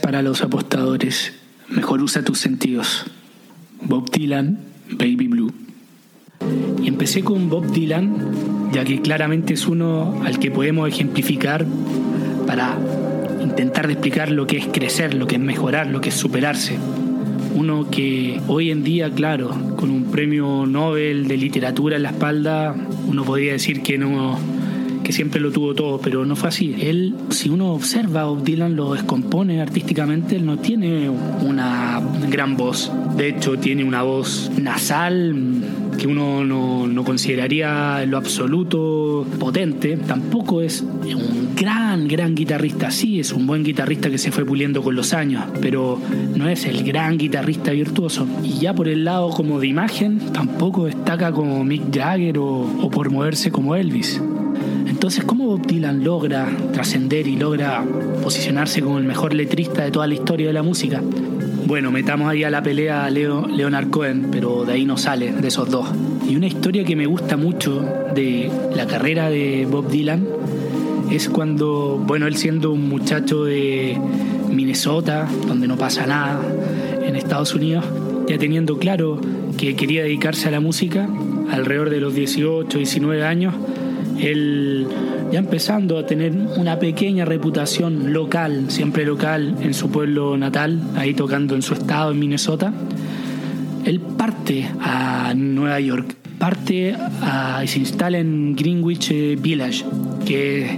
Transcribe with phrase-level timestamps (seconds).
[0.00, 1.34] Para los apostadores.
[1.68, 3.06] Mejor usa tus sentidos.
[3.80, 4.58] Bob Dylan,
[4.90, 5.52] Baby Blue.
[6.82, 11.64] Y empecé con Bob Dylan, ya que claramente es uno al que podemos ejemplificar
[12.44, 12.76] para
[13.40, 16.76] intentar explicar lo que es crecer, lo que es mejorar, lo que es superarse.
[17.54, 22.74] Uno que hoy en día, claro, con un premio Nobel de literatura en la espalda,
[23.06, 24.40] uno podría decir que no
[25.02, 26.74] que siempre lo tuvo todo, pero no fue así.
[26.80, 32.90] Él, si uno observa, Bob Dylan lo descompone artísticamente, él no tiene una gran voz.
[33.16, 35.34] De hecho, tiene una voz nasal
[35.98, 39.96] que uno no, no consideraría lo absoluto potente.
[39.96, 42.90] Tampoco es un gran, gran guitarrista.
[42.90, 46.00] Sí, es un buen guitarrista que se fue puliendo con los años, pero
[46.36, 48.26] no es el gran guitarrista virtuoso.
[48.42, 53.10] Y ya por el lado como de imagen, tampoco destaca como Mick Jagger o por
[53.10, 54.20] moverse como Elvis.
[55.02, 57.84] Entonces, ¿cómo Bob Dylan logra trascender y logra
[58.22, 61.02] posicionarse como el mejor letrista de toda la historia de la música?
[61.66, 65.32] Bueno, metamos ahí a la pelea a Leo, Leonard Cohen, pero de ahí no sale,
[65.32, 65.88] de esos dos.
[66.28, 70.24] Y una historia que me gusta mucho de la carrera de Bob Dylan
[71.10, 73.98] es cuando, bueno, él siendo un muchacho de
[74.50, 76.40] Minnesota, donde no pasa nada,
[77.04, 77.84] en Estados Unidos,
[78.28, 79.20] ya teniendo claro
[79.58, 81.08] que quería dedicarse a la música,
[81.50, 83.52] alrededor de los 18, 19 años,
[84.22, 84.86] él
[85.32, 91.14] ya empezando a tener una pequeña reputación local, siempre local, en su pueblo natal, ahí
[91.14, 92.72] tocando en su estado, en Minnesota,
[93.84, 96.94] él parte a Nueva York, parte
[97.62, 99.84] y se instala en Greenwich eh, Village,
[100.24, 100.70] que es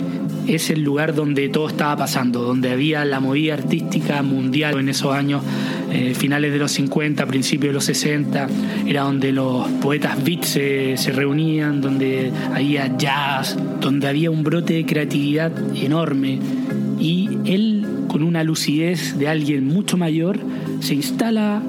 [0.49, 5.43] el lugar donde todo estaba pasando, donde había la movida artística mundial en esos años,
[5.91, 8.49] eh, finales de los 50, principios de los 60,
[8.87, 14.75] era donde los poetas beats se, se reunían, donde había jazz, donde había un brote
[14.75, 16.39] de creatividad enorme.
[16.99, 20.39] Y él, con una lucidez de alguien mucho mayor,
[20.81, 21.63] se instala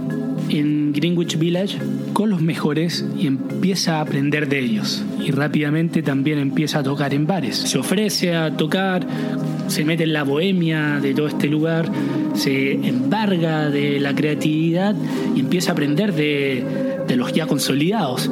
[0.49, 1.77] en Greenwich Village
[2.13, 5.03] con los mejores y empieza a aprender de ellos.
[5.23, 7.57] Y rápidamente también empieza a tocar en bares.
[7.57, 9.05] Se ofrece a tocar,
[9.67, 11.89] se mete en la bohemia de todo este lugar,
[12.33, 14.95] se embarga de la creatividad
[15.35, 16.63] y empieza a aprender de,
[17.07, 18.29] de los ya consolidados.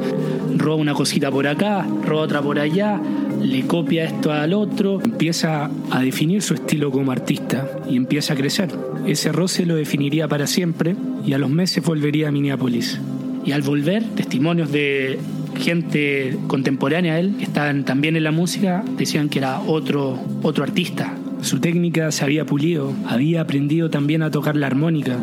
[0.56, 3.00] Roba una cosita por acá, roba otra por allá,
[3.44, 8.36] le copia esto al otro, empieza a definir su estilo como artista y empieza a
[8.36, 8.70] crecer.
[9.06, 10.96] Ese roce lo definiría para siempre
[11.26, 12.98] y a los meses volvería a Minneapolis.
[13.44, 15.18] Y al volver, testimonios de
[15.58, 20.64] gente contemporánea a él, que estaban también en la música, decían que era otro, otro
[20.64, 21.14] artista.
[21.42, 25.18] Su técnica se había pulido, había aprendido también a tocar la armónica,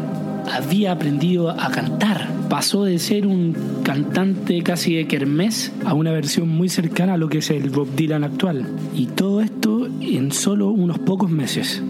[0.51, 2.40] había aprendido a cantar.
[2.51, 7.29] Pasó de ser un cantante casi de kermés a una versión muy cercana a lo
[7.29, 8.67] que es el Bob Dylan actual.
[8.93, 11.81] Y todo esto en solo unos pocos meses.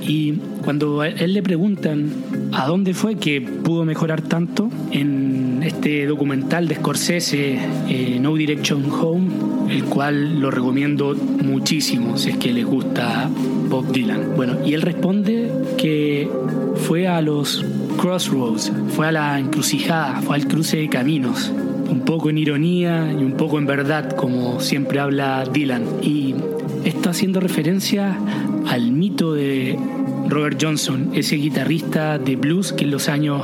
[0.00, 2.12] Y cuando a él le preguntan
[2.52, 7.58] a dónde fue que pudo mejorar tanto, en este documental de Scorsese,
[7.88, 9.26] eh, No Direction Home,
[9.70, 13.30] el cual lo recomiendo muchísimo si es que les gusta
[13.68, 14.34] Bob Dylan.
[14.36, 16.28] Bueno, y él responde que
[16.86, 17.64] fue a los
[17.98, 21.52] crossroads, fue a la encrucijada, fue al cruce de caminos,
[21.90, 25.84] un poco en ironía y un poco en verdad, como siempre habla Dylan.
[26.02, 26.34] Y
[26.84, 28.18] esto haciendo referencia
[28.66, 29.78] al mito de
[30.28, 33.42] Robert Johnson, ese guitarrista de blues que en los años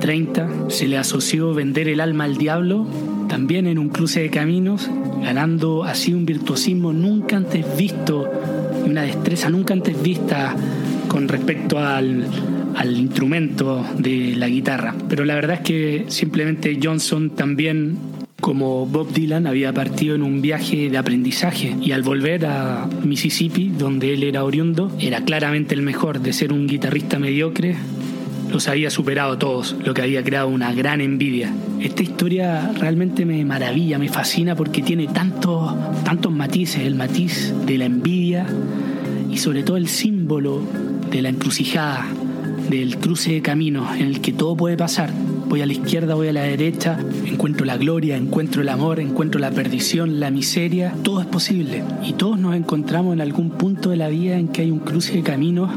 [0.00, 2.86] 30 se le asoció vender el alma al diablo,
[3.30, 4.90] también en un cruce de caminos,
[5.22, 8.28] ganando así un virtuosismo nunca antes visto
[8.84, 10.56] y una destreza nunca antes vista
[11.06, 12.26] con respecto al,
[12.74, 14.96] al instrumento de la guitarra.
[15.08, 17.96] Pero la verdad es que simplemente Johnson también
[18.40, 23.68] como Bob Dylan había partido en un viaje de aprendizaje y al volver a Mississippi,
[23.68, 27.76] donde él era oriundo, era claramente el mejor de ser un guitarrista mediocre.
[28.50, 31.52] Los había superado a todos, lo que había creado una gran envidia.
[31.80, 35.72] Esta historia realmente me maravilla, me fascina porque tiene tantos,
[36.04, 38.46] tantos matices, el matiz de la envidia
[39.30, 40.62] y sobre todo el símbolo
[41.10, 42.06] de la encrucijada,
[42.68, 45.12] del cruce de caminos en el que todo puede pasar.
[45.48, 49.40] Voy a la izquierda, voy a la derecha, encuentro la gloria, encuentro el amor, encuentro
[49.40, 51.82] la perdición, la miseria, todo es posible.
[52.04, 55.14] Y todos nos encontramos en algún punto de la vida en que hay un cruce
[55.14, 55.70] de caminos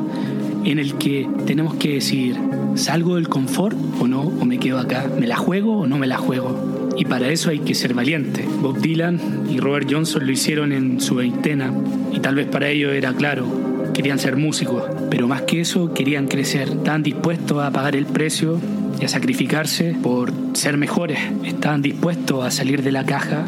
[0.65, 2.38] en el que tenemos que decidir,
[2.75, 4.21] ¿salgo del confort o no?
[4.21, 5.10] ¿O me quedo acá?
[5.19, 6.89] ¿Me la juego o no me la juego?
[6.98, 8.45] Y para eso hay que ser valiente.
[8.62, 11.74] Bob Dylan y Robert Johnson lo hicieron en su veintena
[12.12, 13.45] y tal vez para ellos era claro,
[13.94, 18.60] querían ser músicos, pero más que eso querían crecer, estaban dispuestos a pagar el precio
[19.00, 23.45] y a sacrificarse por ser mejores, estaban dispuestos a salir de la caja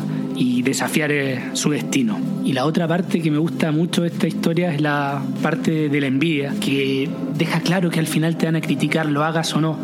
[0.66, 2.20] desafiar eh, su destino.
[2.44, 6.02] Y la otra parte que me gusta mucho de esta historia es la parte de
[6.02, 9.62] la envidia, que deja claro que al final te van a criticar, lo hagas o
[9.62, 9.78] no.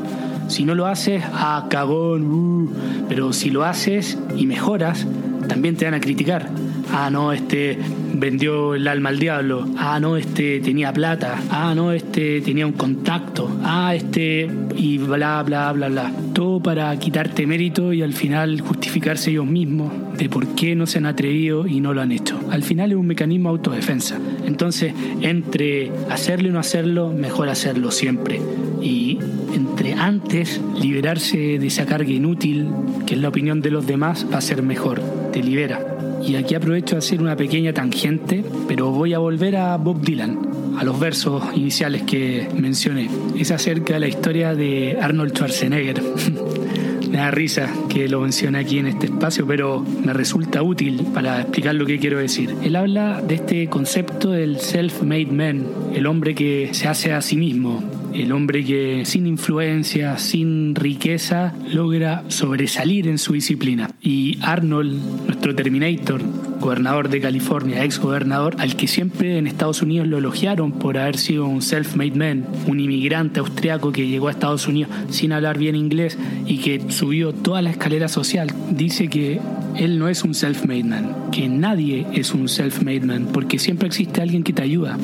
[0.48, 2.70] Si no lo haces, ah, cagón, uh.
[3.08, 5.08] pero si lo haces y mejoras,
[5.48, 6.50] también te van a criticar.
[6.94, 7.78] Ah, no, este
[8.14, 9.68] vendió el alma al diablo.
[9.78, 11.40] Ah, no, este tenía plata.
[11.50, 13.50] Ah, no, este tenía un contacto.
[13.64, 16.12] Ah, este y bla, bla, bla, bla.
[16.34, 20.98] Todo para quitarte mérito y al final justificarse ellos mismos de por qué no se
[20.98, 22.40] han atrevido y no lo han hecho.
[22.50, 24.20] Al final es un mecanismo de autodefensa.
[24.46, 28.42] Entonces, entre hacerlo y no hacerlo, mejor hacerlo siempre.
[28.82, 29.20] Y
[29.54, 32.68] entre antes liberarse de esa carga inútil,
[33.06, 35.02] que es la opinión de los demás, va a ser mejor.
[35.32, 35.91] Te libera.
[36.26, 40.40] Y aquí aprovecho de hacer una pequeña tangente, pero voy a volver a Bob Dylan,
[40.78, 43.10] a los versos iniciales que mencioné.
[43.38, 46.02] Es acerca de la historia de Arnold Schwarzenegger.
[47.12, 51.42] me da risa que lo mencione aquí en este espacio, pero me resulta útil para
[51.42, 52.56] explicar lo que quiero decir.
[52.64, 57.36] Él habla de este concepto del self-made man, el hombre que se hace a sí
[57.36, 63.90] mismo, el hombre que sin influencia, sin riqueza, logra sobresalir en su disciplina.
[64.02, 66.22] Y Arnold, nuestro Terminator,
[66.62, 71.18] gobernador de California, ex gobernador, al que siempre en Estados Unidos lo elogiaron por haber
[71.18, 75.76] sido un self-made man, un inmigrante austriaco que llegó a Estados Unidos sin hablar bien
[75.76, 79.42] inglés y que subió toda la escalera social, dice que
[79.76, 84.22] él no es un self-made man, que nadie es un self-made man, porque siempre existe
[84.22, 84.98] alguien que te ayuda.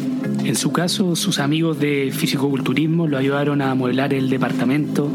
[0.43, 5.09] En su caso, sus amigos de fisicoculturismo lo ayudaron a amueblar el departamento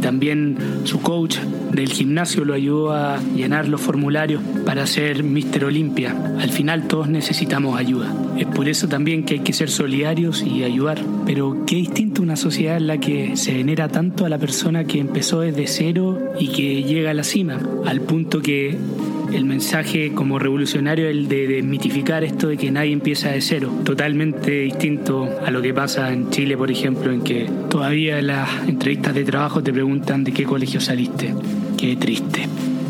[0.00, 1.36] también su coach
[1.72, 6.16] del gimnasio lo ayudó a llenar los formularios para ser Mister Olimpia.
[6.38, 8.12] Al final todos necesitamos ayuda.
[8.36, 10.98] Es por eso también que hay que ser solidarios y ayudar.
[11.26, 14.98] Pero qué distinto una sociedad en la que se venera tanto a la persona que
[14.98, 18.76] empezó desde cero y que llega a la cima, al punto que
[19.32, 23.72] el mensaje como revolucionario el de desmitificar esto de que nadie empieza de cero.
[23.84, 28.68] Totalmente distinto a lo que pasa en Chile, por ejemplo, en que todavía en las
[28.68, 31.34] entrevistas de trabajo te preguntan de qué colegio saliste.
[31.78, 32.48] Qué triste.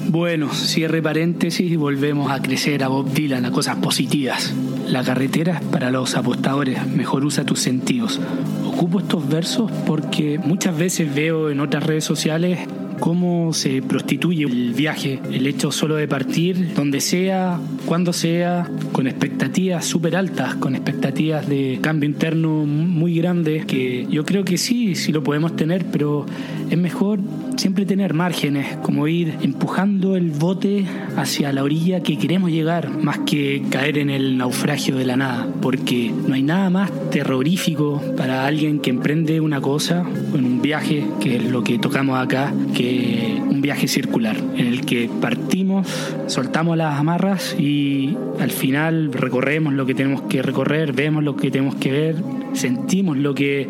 [0.09, 4.53] Bueno, cierre paréntesis y volvemos a crecer a Bob Dylan, a cosas positivas.
[4.89, 8.21] La carretera es para los apostadores, mejor usa tus sentidos.
[8.67, 12.59] Ocupo estos versos porque muchas veces veo en otras redes sociales
[13.01, 19.07] cómo se prostituye el viaje, el hecho solo de partir, donde sea, cuando sea, con
[19.07, 24.95] expectativas súper altas, con expectativas de cambio interno muy grandes, que yo creo que sí,
[24.95, 26.27] sí lo podemos tener, pero
[26.71, 27.21] es mejor
[27.57, 30.85] siempre tener márgenes, como ir empujando el bote
[31.17, 35.49] hacia la orilla que queremos llegar, más que caer en el naufragio de la nada,
[35.61, 40.05] porque no hay nada más terrorífico para alguien que emprende una cosa,
[40.35, 45.11] en viaje, que es lo que tocamos acá, que un viaje circular en el que
[45.21, 45.87] partimos,
[46.27, 51.51] soltamos las amarras y al final recorremos lo que tenemos que recorrer, vemos lo que
[51.51, 52.17] tenemos que ver,
[52.53, 53.69] sentimos lo que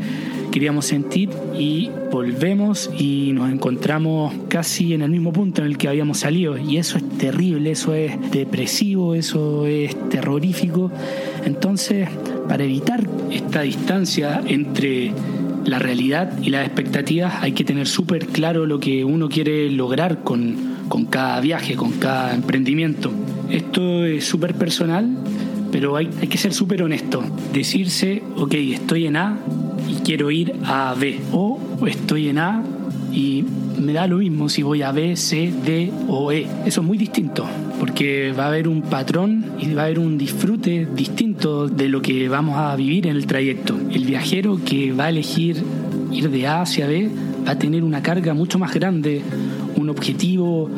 [0.50, 5.88] queríamos sentir y volvemos y nos encontramos casi en el mismo punto en el que
[5.88, 10.90] habíamos salido y eso es terrible, eso es depresivo, eso es terrorífico.
[11.44, 12.08] Entonces,
[12.48, 15.12] para evitar esta distancia entre
[15.64, 20.22] la realidad y las expectativas hay que tener súper claro lo que uno quiere lograr
[20.22, 20.56] con,
[20.88, 23.12] con cada viaje, con cada emprendimiento.
[23.48, 25.08] Esto es súper personal,
[25.72, 27.22] pero hay, hay que ser súper honesto.
[27.52, 29.38] Decirse, ok, estoy en A
[29.88, 31.20] y quiero ir a B.
[31.32, 32.62] O estoy en A
[33.12, 33.44] y
[33.80, 36.46] me da lo mismo si voy a B, C, D o E.
[36.66, 37.46] Eso es muy distinto,
[37.78, 42.02] porque va a haber un patrón y va a haber un disfrute distinto de lo
[42.02, 43.78] que vamos a vivir en el trayecto.
[43.90, 45.62] El viajero que va a elegir
[46.12, 47.10] ir de A hacia B
[47.46, 49.22] va a tener una carga mucho más grande,
[49.76, 50.68] un objetivo,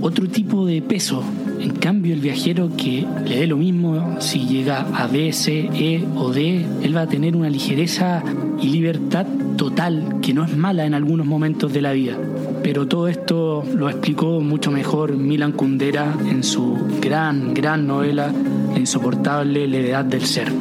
[0.00, 1.22] otro tipo de peso.
[1.60, 6.04] En cambio, el viajero que le dé lo mismo si llega a B, C, E
[6.14, 8.22] o D, él va a tener una ligereza
[8.60, 12.16] y libertad total que no es mala en algunos momentos de la vida.
[12.62, 18.32] Pero todo esto lo explicó mucho mejor Milan Kundera en su gran, gran novela
[18.72, 20.52] La insoportable levedad del ser.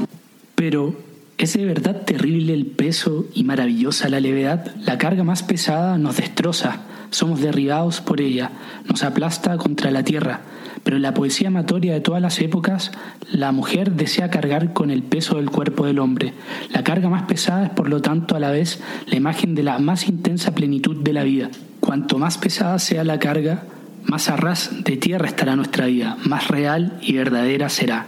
[0.56, 1.06] Pero
[1.38, 4.74] ¿Es de verdad terrible el peso y maravillosa la levedad?
[4.86, 8.52] La carga más pesada nos destroza, somos derribados por ella,
[8.88, 10.40] nos aplasta contra la tierra,
[10.86, 12.92] pero en la poesía amatoria de todas las épocas,
[13.32, 16.34] la mujer desea cargar con el peso del cuerpo del hombre.
[16.72, 19.80] La carga más pesada es por lo tanto a la vez la imagen de la
[19.80, 21.50] más intensa plenitud de la vida.
[21.80, 23.64] Cuanto más pesada sea la carga,
[24.06, 24.38] más a
[24.86, 28.06] de tierra estará nuestra vida, más real y verdadera será.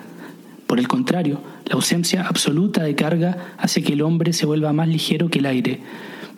[0.68, 4.88] Por el contrario, la ausencia absoluta de carga hace que el hombre se vuelva más
[4.88, 5.82] ligero que el aire,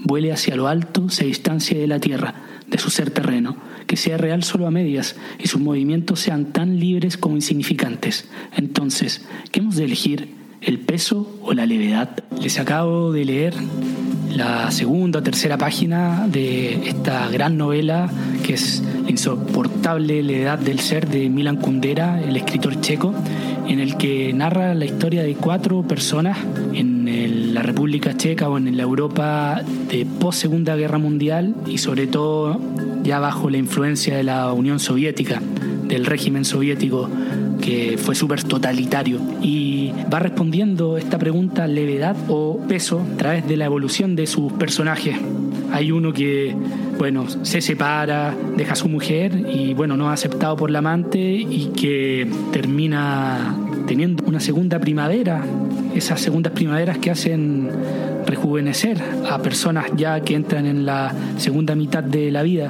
[0.05, 2.34] vuele hacia lo alto, se distancie de la tierra,
[2.69, 3.57] de su ser terreno,
[3.88, 8.29] que sea real solo a medias y sus movimientos sean tan libres como insignificantes.
[8.55, 10.35] Entonces, ¿qué hemos de elegir?
[10.61, 12.23] ¿El peso o la levedad?
[12.41, 13.53] Les acabo de leer
[14.35, 18.09] la segunda o tercera página de esta gran novela
[18.45, 23.12] que es La insoportable levedad del ser de Milan Kundera, el escritor checo,
[23.68, 26.38] en el que narra la historia de cuatro personas
[26.75, 32.06] en la República Checa o en la Europa de post Segunda Guerra Mundial y sobre
[32.06, 32.62] todo
[33.01, 35.42] ya bajo la influencia de la Unión Soviética,
[35.88, 37.10] del régimen soviético
[37.60, 39.20] que fue súper totalitario.
[39.42, 44.54] Y va respondiendo esta pregunta levedad o peso a través de la evolución de sus
[44.54, 45.16] personajes.
[45.72, 46.56] Hay uno que,
[47.00, 51.18] bueno, se separa, deja a su mujer y, bueno, no ha aceptado por la amante
[51.18, 53.56] y que termina
[53.88, 55.41] teniendo una segunda primavera,
[55.96, 57.70] esas segundas primaveras que hacen
[58.27, 59.01] rejuvenecer
[59.32, 62.70] a personas ya que entran en la segunda mitad de la vida.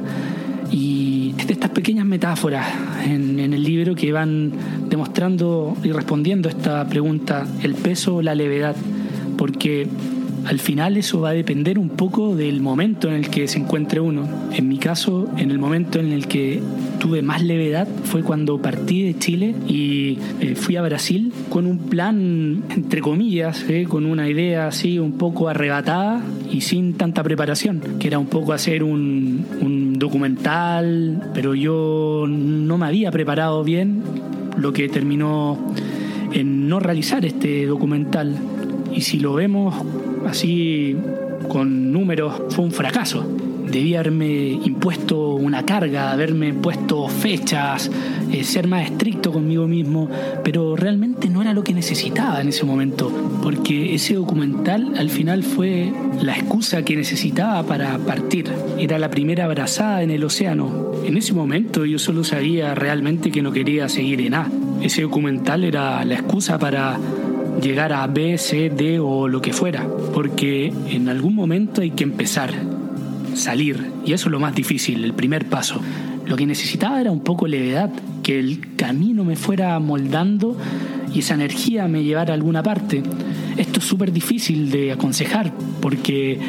[0.72, 2.68] Y estas pequeñas metáforas
[3.04, 4.52] en, el libro que van
[4.90, 8.76] demostrando y respondiendo esta pregunta, el peso o la levedad,
[9.38, 9.88] porque
[10.46, 14.00] al final eso va a depender un poco del momento en el que se encuentre
[14.00, 14.28] uno.
[14.52, 16.62] En mi caso, en el momento en el que
[17.00, 21.78] tuve más levedad fue cuando partí de Chile y eh, fui a Brasil con un
[21.78, 27.82] plan, entre comillas, eh, con una idea así un poco arrebatada y sin tanta preparación,
[28.00, 34.02] que era un poco hacer un, un documental, pero yo no me había preparado bien,
[34.58, 35.58] lo que terminó
[36.34, 38.36] en no realizar este documental.
[38.94, 39.76] Y si lo vemos
[40.28, 40.96] así
[41.48, 43.26] con números, fue un fracaso.
[43.70, 47.92] Debía haberme impuesto una carga, haberme puesto fechas,
[48.32, 50.10] eh, ser más estricto conmigo mismo,
[50.44, 53.12] pero realmente no era lo que necesitaba en ese momento,
[53.44, 58.50] porque ese documental al final fue la excusa que necesitaba para partir.
[58.80, 60.92] Era la primera abrazada en el océano.
[61.06, 64.50] En ese momento yo solo sabía realmente que no quería seguir en A.
[64.82, 66.98] Ese documental era la excusa para
[67.62, 72.04] llegar a B, C, D o lo que fuera, porque en algún momento hay que
[72.04, 72.52] empezar,
[73.36, 75.80] salir, y eso es lo más difícil, el primer paso.
[76.26, 77.90] Lo que necesitaba era un poco levedad,
[78.24, 80.56] que el camino me fuera moldando
[81.14, 83.02] y esa energía me llevara a alguna parte.
[83.58, 85.52] Esto es súper difícil de aconsejar
[85.82, 86.40] porque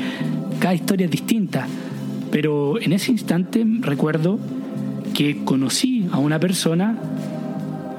[0.59, 1.67] cada historia es distinta,
[2.31, 4.39] pero en ese instante recuerdo
[5.15, 6.97] que conocí a una persona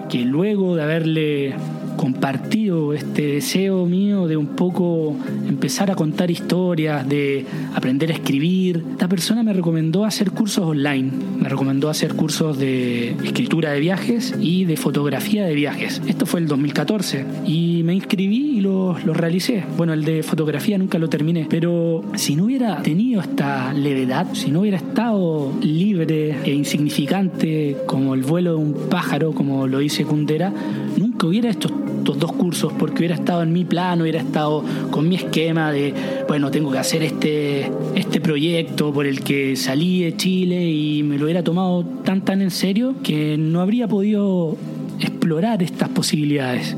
[0.10, 1.55] que luego de haberle
[1.96, 5.16] compartido este deseo mío de un poco
[5.48, 8.84] empezar a contar historias, de aprender a escribir.
[8.92, 14.36] Esta persona me recomendó hacer cursos online, me recomendó hacer cursos de escritura de viajes
[14.40, 16.02] y de fotografía de viajes.
[16.08, 19.64] Esto fue el 2014 y me inscribí y lo, lo realicé.
[19.78, 24.52] Bueno, el de fotografía nunca lo terminé, pero si no hubiera tenido esta levedad, si
[24.52, 30.06] no hubiera estado libre e insignificante como el vuelo de un pájaro, como lo dice
[30.06, 30.54] Kundera,
[30.98, 35.08] nunca hubiera estos estos dos cursos porque hubiera estado en mi plan, hubiera estado con
[35.08, 35.93] mi esquema de,
[36.27, 41.20] bueno, tengo que hacer este, este proyecto por el que salí de Chile y me
[41.20, 44.58] lo hubiera tomado tan tan en serio que no habría podido
[45.00, 46.75] explorar estas posibilidades.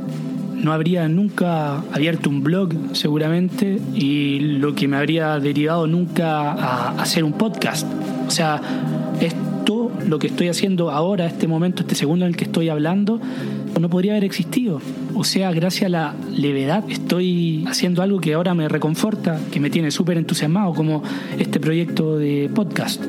[0.56, 7.02] No habría nunca abierto un blog seguramente y lo que me habría derivado nunca a
[7.02, 7.88] hacer un podcast.
[8.28, 8.62] O sea,
[9.22, 13.22] esto, lo que estoy haciendo ahora, este momento, este segundo en el que estoy hablando,
[13.80, 14.82] no podría haber existido.
[15.16, 19.70] O sea, gracias a la levedad estoy haciendo algo que ahora me reconforta, que me
[19.70, 21.04] tiene súper entusiasmado, como
[21.38, 23.04] este proyecto de podcast.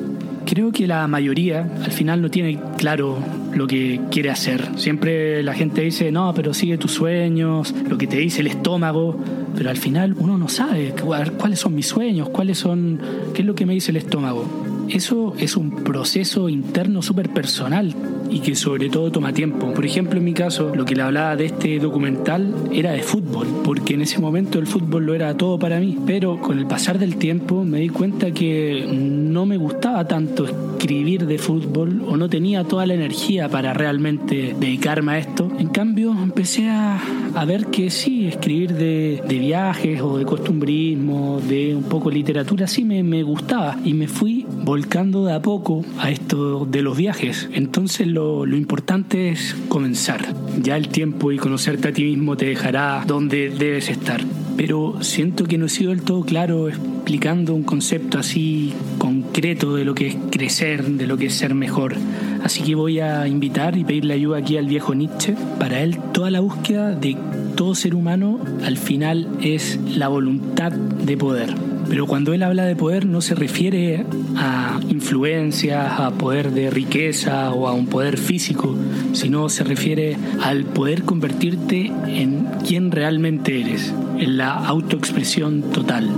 [0.46, 3.18] Creo que la mayoría al final no tiene claro
[3.54, 4.68] lo que quiere hacer.
[4.76, 9.18] Siempre la gente dice, no, pero sigue tus sueños, lo que te dice el estómago,
[9.56, 10.94] pero al final uno no sabe
[11.38, 13.00] cuáles son mis sueños, cuáles son,
[13.32, 14.46] qué es lo que me dice el estómago.
[14.90, 17.94] Eso es un proceso interno súper personal
[18.34, 19.72] y que sobre todo toma tiempo.
[19.72, 23.46] Por ejemplo, en mi caso, lo que le hablaba de este documental era de fútbol,
[23.62, 25.96] porque en ese momento el fútbol lo era todo para mí.
[26.04, 31.26] Pero con el pasar del tiempo me di cuenta que no me gustaba tanto escribir
[31.26, 35.48] de fútbol o no tenía toda la energía para realmente dedicarme a esto.
[35.56, 37.00] En cambio, empecé a,
[37.46, 43.02] ver que sí, escribir de, viajes o de costumbrismo, de un poco literatura, sí me,
[43.04, 47.48] me gustaba y me fui volcando de a poco a esto de los viajes.
[47.52, 50.34] Entonces lo, lo importante es comenzar.
[50.62, 54.22] Ya el tiempo y conocerte a ti mismo te dejará donde debes estar.
[54.56, 59.84] Pero siento que no he sido del todo claro explicando un concepto así concreto de
[59.84, 61.96] lo que es crecer, de lo que es ser mejor.
[62.42, 65.34] Así que voy a invitar y pedirle ayuda aquí al viejo Nietzsche.
[65.58, 67.16] Para él toda la búsqueda de
[67.56, 71.73] todo ser humano al final es la voluntad de poder.
[71.88, 74.04] Pero cuando él habla de poder no se refiere
[74.36, 78.74] a influencias, a poder de riqueza o a un poder físico,
[79.12, 86.10] sino se refiere al poder convertirte en quien realmente eres, en la autoexpresión total.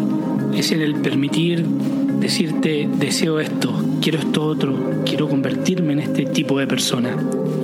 [0.55, 1.65] Es en el permitir
[2.21, 7.17] decirte deseo esto, quiero esto otro, quiero convertirme en este tipo de persona.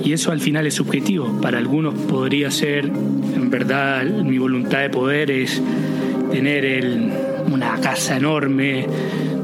[0.03, 1.39] Y eso al final es subjetivo.
[1.41, 5.61] Para algunos podría ser, en verdad, mi voluntad de poder es
[6.31, 6.65] tener
[7.51, 8.87] una casa enorme,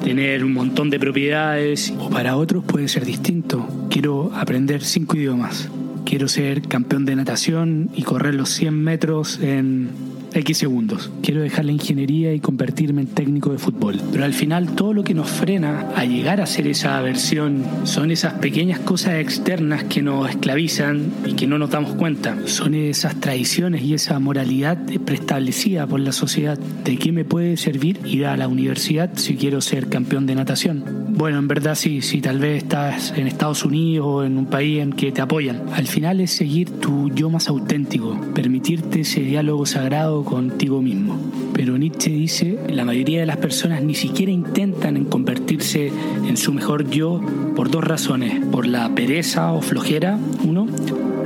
[0.03, 1.93] tener un montón de propiedades.
[1.99, 3.67] O para otros puede ser distinto.
[3.89, 5.69] Quiero aprender cinco idiomas.
[6.05, 11.11] Quiero ser campeón de natación y correr los 100 metros en X segundos.
[11.21, 13.99] Quiero dejar la ingeniería y convertirme en técnico de fútbol.
[14.11, 18.11] Pero al final todo lo que nos frena a llegar a ser esa versión son
[18.11, 22.35] esas pequeñas cosas externas que nos esclavizan y que no nos damos cuenta.
[22.45, 26.57] Son esas tradiciones y esa moralidad preestablecida por la sociedad.
[26.57, 30.98] ¿De qué me puede servir ir a la universidad si quiero ser campeón de natación?
[31.19, 34.79] Bueno, en verdad sí, si tal vez estás en Estados Unidos o en un país
[34.79, 35.63] en que te apoyan.
[35.73, 41.19] Al final es seguir tu yo más auténtico, permitirte ese diálogo sagrado contigo mismo.
[41.53, 45.91] Pero Nietzsche dice, la mayoría de las personas ni siquiera intentan en convertirse
[46.25, 47.19] en su mejor yo
[47.53, 50.67] por dos razones, por la pereza o flojera, uno,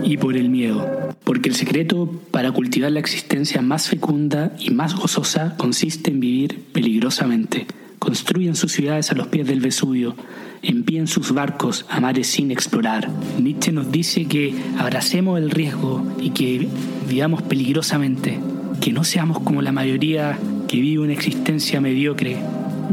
[0.02, 0.90] y por el miedo.
[1.24, 6.64] Porque el secreto para cultivar la existencia más fecunda y más gozosa consiste en vivir
[6.74, 7.68] peligrosamente.
[8.04, 10.14] Construyen sus ciudades a los pies del Vesubio,
[10.62, 13.10] envíen sus barcos a mares sin explorar.
[13.40, 16.68] Nietzsche nos dice que abracemos el riesgo y que
[17.08, 18.42] vivamos peligrosamente,
[18.82, 22.36] que no seamos como la mayoría que vive una existencia mediocre.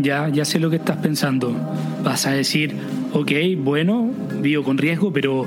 [0.00, 1.57] Ya, ya sé lo que estás pensando.
[2.05, 2.76] Vas a decir,
[3.12, 5.45] ok, bueno, vivo con riesgo, pero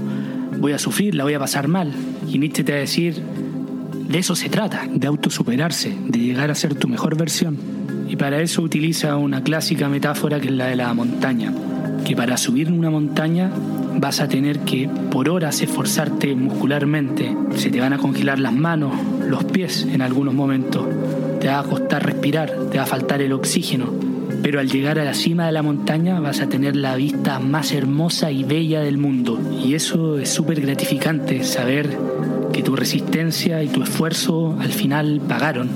[0.60, 1.94] voy a sufrir, la voy a pasar mal.
[2.30, 3.16] Y Nietzsche te va a decir,
[4.10, 7.73] de eso se trata, de autosuperarse, de llegar a ser tu mejor versión.
[8.14, 11.52] Y para eso utiliza una clásica metáfora que es la de la montaña,
[12.06, 13.50] que para subir una montaña
[13.96, 17.36] vas a tener que por horas esforzarte muscularmente.
[17.56, 18.94] Se te van a congelar las manos,
[19.28, 20.86] los pies en algunos momentos.
[21.40, 23.92] Te va a costar respirar, te va a faltar el oxígeno.
[24.44, 27.72] Pero al llegar a la cima de la montaña vas a tener la vista más
[27.72, 29.40] hermosa y bella del mundo.
[29.66, 31.98] Y eso es súper gratificante, saber
[32.54, 35.68] que tu resistencia y tu esfuerzo al final pagaron.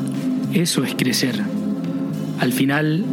[0.54, 1.57] Eso es crecer.
[2.40, 3.04] Al final,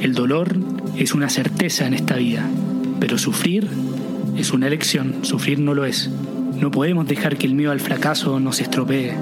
[0.00, 0.56] el dolor
[0.96, 2.46] es una certeza en esta vida,
[3.00, 3.68] pero sufrir
[4.36, 6.10] es una elección, sufrir no lo es.
[6.60, 9.14] No podemos dejar que el miedo al fracaso nos estropee,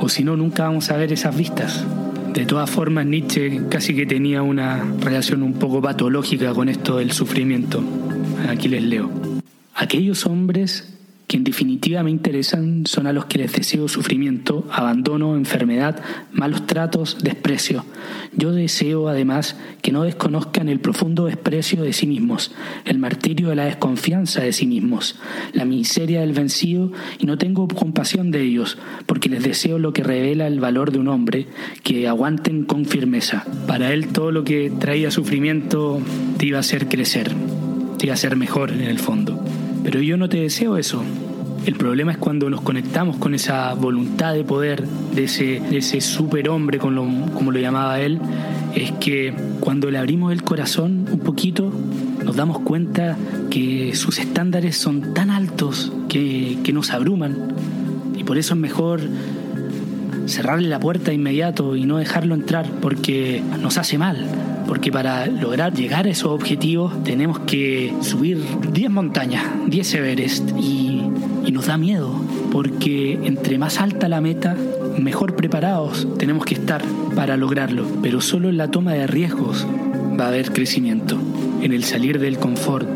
[0.00, 1.84] o si no, nunca vamos a ver esas vistas.
[2.32, 7.10] De todas formas, Nietzsche casi que tenía una relación un poco patológica con esto del
[7.10, 7.82] sufrimiento.
[8.48, 9.10] Aquí les leo.
[9.74, 10.99] Aquellos hombres
[11.30, 16.66] que en definitiva me interesan son a los que les deseo sufrimiento, abandono, enfermedad, malos
[16.66, 17.84] tratos, desprecio.
[18.36, 22.50] Yo deseo además que no desconozcan el profundo desprecio de sí mismos,
[22.84, 25.20] el martirio de la desconfianza de sí mismos,
[25.52, 26.90] la miseria del vencido
[27.20, 30.98] y no tengo compasión de ellos, porque les deseo lo que revela el valor de
[30.98, 31.46] un hombre,
[31.84, 33.44] que aguanten con firmeza.
[33.68, 36.00] Para él todo lo que traía sufrimiento
[36.38, 37.30] te iba a hacer crecer,
[37.98, 39.40] te iba a hacer mejor en el fondo.
[39.82, 41.02] Pero yo no te deseo eso.
[41.66, 46.00] El problema es cuando nos conectamos con esa voluntad de poder de ese, de ese
[46.00, 48.18] superhombre, como lo llamaba él,
[48.74, 51.70] es que cuando le abrimos el corazón un poquito,
[52.24, 53.16] nos damos cuenta
[53.50, 57.36] que sus estándares son tan altos que, que nos abruman.
[58.16, 59.00] Y por eso es mejor
[60.26, 64.26] cerrarle la puerta de inmediato y no dejarlo entrar porque nos hace mal.
[64.70, 68.40] Porque para lograr llegar a esos objetivos tenemos que subir
[68.72, 71.02] 10 montañas, 10 Everest y,
[71.50, 72.14] nos da miedo.
[72.52, 74.56] Porque entre más alta la meta,
[74.96, 76.84] mejor preparados tenemos que estar
[77.16, 77.84] para lograrlo.
[78.00, 79.66] Pero solo en la toma de riesgos
[80.18, 81.18] va a haber crecimiento,
[81.62, 82.88] en el salir del confort,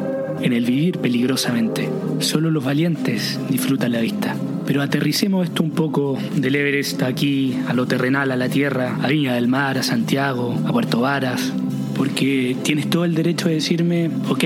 [0.42, 1.90] en el vivir peligrosamente.
[2.20, 4.36] Solo los valientes disfrutan la vista.
[4.64, 9.08] Pero aterricemos esto un poco del Everest aquí, a lo terrenal, a la tierra, a
[9.08, 11.52] Viña del Mar, a Santiago, a Puerto Varas,
[11.96, 14.44] porque tienes todo el derecho de decirme, ok,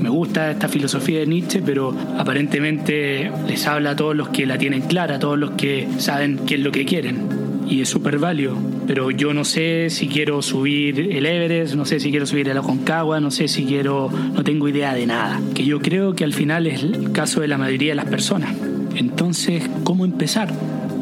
[0.00, 4.58] me gusta esta filosofía de Nietzsche, pero aparentemente les habla a todos los que la
[4.58, 7.40] tienen clara, a todos los que saben qué es lo que quieren.
[7.68, 12.00] Y es súper válido, pero yo no sé si quiero subir el Everest, no sé
[12.00, 15.40] si quiero subir el Aconcagua, no sé si quiero, no tengo idea de nada.
[15.54, 18.56] Que yo creo que al final es el caso de la mayoría de las personas.
[18.96, 20.52] Entonces, ¿cómo empezar?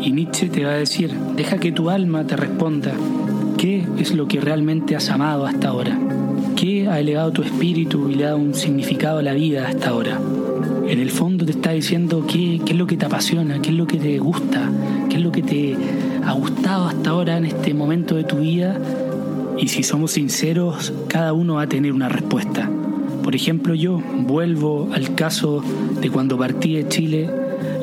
[0.00, 2.92] Y Nietzsche te va a decir, deja que tu alma te responda.
[3.58, 5.98] ¿Qué es lo que realmente has amado hasta ahora?
[6.54, 9.88] ¿Qué ha elevado tu espíritu y le ha dado un significado a la vida hasta
[9.88, 10.20] ahora?
[10.86, 13.74] En el fondo te está diciendo qué, qué es lo que te apasiona, qué es
[13.74, 14.70] lo que te gusta,
[15.10, 15.76] qué es lo que te
[16.24, 18.78] ha gustado hasta ahora en este momento de tu vida
[19.58, 22.70] Y si somos sinceros, cada uno va a tener una respuesta.
[23.24, 25.64] Por ejemplo, yo vuelvo al caso
[26.00, 27.28] de cuando partí de Chile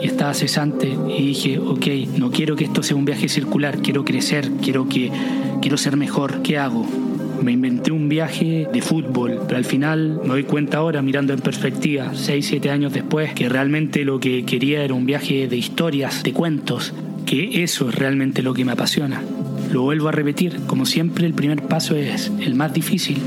[0.01, 4.05] y estaba cesante y dije, ok, no quiero que esto sea un viaje circular, quiero
[4.05, 5.11] crecer, quiero, que,
[5.65, 6.85] quiero ser mejor, ¿qué hago?
[7.41, 11.39] Me inventé un viaje de fútbol, pero al final me doy cuenta ahora, mirando en
[11.39, 16.21] perspectiva, 6, 7 años después, que realmente lo que quería era un viaje de historias,
[16.21, 16.93] de cuentos,
[17.25, 19.23] que eso es realmente lo que me apasiona.
[19.71, 23.17] Lo vuelvo a repetir, como siempre el primer paso es el más difícil,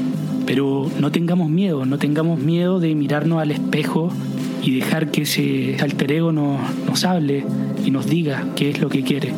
[0.47, 4.13] pero no tengamos miedo, no tengamos miedo de mirarnos al espejo
[4.63, 7.45] y dejar que ese alter ego nos, nos hable
[7.85, 9.33] y nos diga qué es lo que quiere.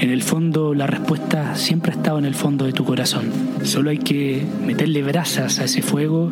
[0.00, 3.30] En el fondo la respuesta siempre ha estado en el fondo de tu corazón.
[3.62, 6.30] Solo hay que meterle brasas a ese fuego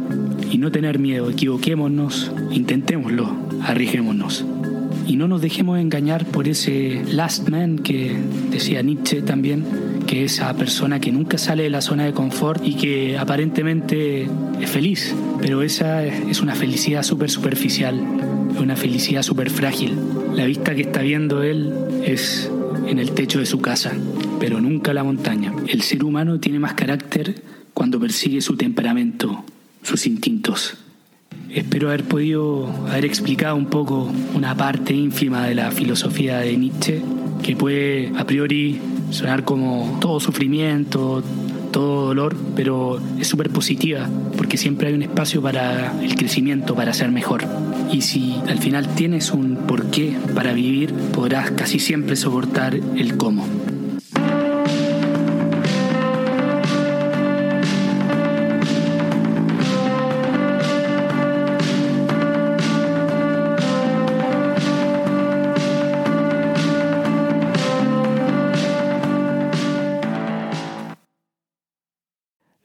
[0.51, 1.31] y no tener miedo.
[1.31, 4.45] Equivoquémonos, intentémoslo, arriesguémonos.
[5.07, 8.15] Y no nos dejemos engañar por ese last man que
[8.51, 9.65] decía Nietzsche también,
[10.07, 14.29] que es esa persona que nunca sale de la zona de confort y que aparentemente
[14.61, 17.99] es feliz, pero esa es una felicidad súper superficial,
[18.61, 19.99] una felicidad súper frágil.
[20.35, 21.73] La vista que está viendo él
[22.05, 22.51] es
[22.87, 23.93] en el techo de su casa,
[24.41, 25.53] pero nunca la montaña.
[25.67, 29.45] El ser humano tiene más carácter cuando persigue su temperamento,
[29.83, 30.77] sus instintos.
[31.51, 37.03] Espero haber podido haber explicado un poco una parte ínfima de la filosofía de Nietzsche,
[37.43, 41.23] que puede a priori sonar como todo sufrimiento,
[41.75, 46.93] todo dolor, pero es súper positiva, porque siempre hay un espacio para el crecimiento, para
[46.93, 47.45] ser mejor.
[47.91, 53.64] Y si al final tienes un porqué para vivir, podrás casi siempre soportar el cómo.